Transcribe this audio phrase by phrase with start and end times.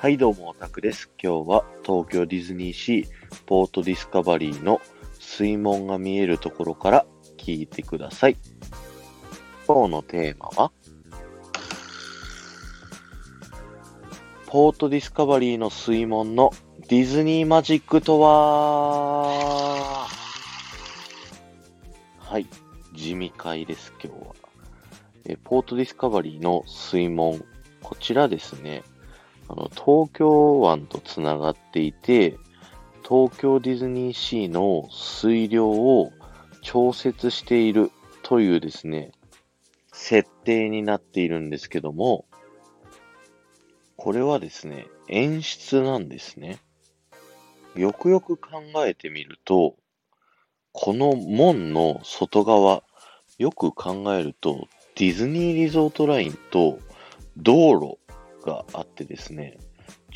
[0.00, 1.10] はい、どうも、オタクです。
[1.20, 3.08] 今日は東京ディズニーシー
[3.46, 4.80] ポートディスカバリーの
[5.18, 7.04] 水門が見えるところから
[7.36, 8.36] 聞いてください。
[9.66, 10.70] 今日のテーマは、
[14.46, 16.52] ポートディスカバリーの水門の
[16.88, 20.06] ディズニーマジックとは？
[22.20, 22.46] はい、
[22.94, 24.36] 地味会です、今日は。
[25.24, 27.44] えポートディスカバリーの水門、
[27.82, 28.84] こちらですね、
[29.48, 32.38] あの、東京湾とつながっていて、
[33.08, 36.12] 東京ディズニーシーの水量を
[36.62, 37.90] 調節している
[38.22, 39.12] というですね、
[39.92, 42.26] 設定になっているんですけども、
[43.96, 46.58] これはですね、演出なんですね。
[47.74, 49.76] よくよく考えてみると、
[50.72, 52.82] この門の外側、
[53.38, 56.78] よく考えると、ディズニーリゾートラインと
[57.36, 57.98] 道路
[58.48, 59.58] があってですね、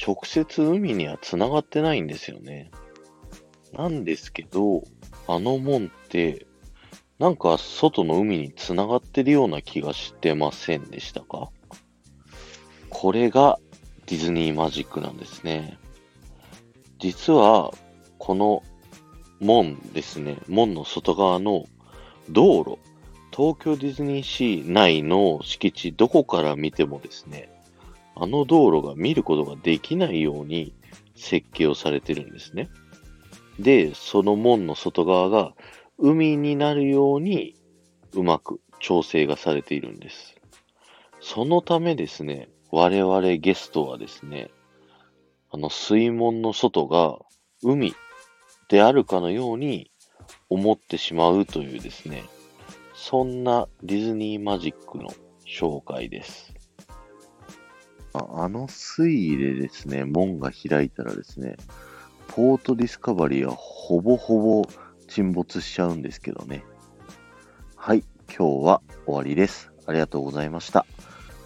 [0.04, 2.70] 直接海には繋がってないんですよね。
[3.72, 4.82] なんですけど、
[5.26, 6.46] あの門って、
[7.18, 11.50] なんか外の海に繋がってるような気がしてませんでしたか？
[12.90, 13.58] これが
[14.06, 15.78] ディズニーマジックなんですね。
[16.98, 17.72] 実は、
[18.18, 18.62] この
[19.40, 21.66] 門ですね、門の外側の
[22.30, 22.78] 道路、
[23.34, 27.51] 東京ディズニーシー内の敷地どこから見てもですね、
[28.14, 30.74] あの道路が見ることができないように
[31.14, 32.70] 設計をされてるんですね。
[33.58, 35.54] で、その門の外側が
[35.98, 37.54] 海になるように
[38.12, 40.34] うまく調整がされているんです。
[41.20, 44.50] そのためですね、我々ゲストはですね、
[45.50, 47.18] あの水門の外が
[47.62, 47.94] 海
[48.68, 49.90] であるかのように
[50.48, 52.24] 思ってしまうというですね、
[52.94, 55.10] そんなディズニーマジックの
[55.46, 56.54] 紹介です。
[58.14, 61.56] ああの水位でですね、門が開いたらですね、
[62.28, 64.68] ポートディスカバリーはほぼほぼ
[65.08, 66.64] 沈没しちゃうんですけどね。
[67.76, 69.72] はい、今日は終わりです。
[69.86, 70.86] ありがとうございました。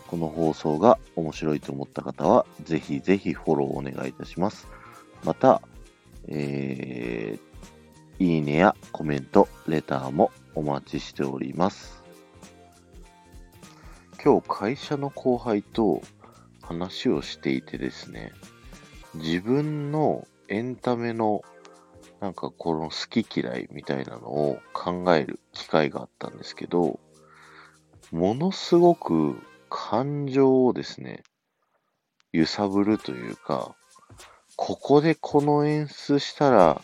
[0.08, 4.68] この放送が面白いと思った方は、ぜひぜひフォローお願いいたします。
[5.24, 5.62] また、
[6.28, 12.02] えー、いいねやコメント、レターもお待ちしております。
[14.22, 16.02] 今日会社の後輩と
[16.66, 18.32] 話をしていてですね、
[19.14, 21.42] 自分のエンタメの
[22.20, 26.98] なんかこの好き嫌いみたいなのを考える機会があったんですけど、
[28.10, 31.22] ものすごく感情をですね、
[32.32, 33.74] 揺さぶるというか、
[34.56, 36.82] ここでこの演出したら、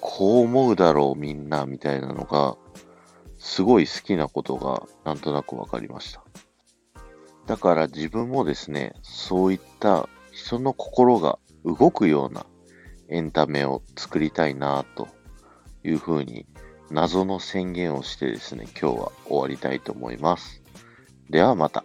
[0.00, 2.56] こう思うだろうみんなみたいなのが、
[3.38, 6.24] すごい好きなことがなんとなくわかりました。
[7.46, 12.46] だから自分もですね、そういった人の心が動くような
[13.08, 15.08] エンタメを作りたいなと
[15.84, 16.46] いうふうに
[16.90, 20.62] 謎の宣言をしてですね、今日は終わりたいと思います。
[21.30, 21.84] ではまた。